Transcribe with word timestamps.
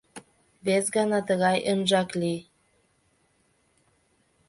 —Вес 0.65 0.85
гана 0.95 1.19
тыгай 1.27 1.57
ынжак 1.71 2.09
лий. 2.19 2.39